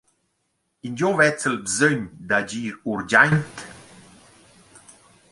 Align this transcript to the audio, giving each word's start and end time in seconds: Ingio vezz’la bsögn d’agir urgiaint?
Ingio 0.87 1.09
vezz’la 1.19 1.53
bsögn 1.65 2.03
d’agir 2.27 2.73
urgiaint? 2.91 3.57